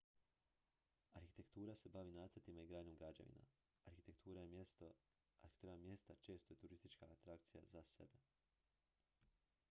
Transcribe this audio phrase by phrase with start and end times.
[1.19, 3.43] arhitektura se bavi nacrtima i gradnjom građevina
[3.91, 8.17] arhitektura mjesta često je turistička atrakcija za sebe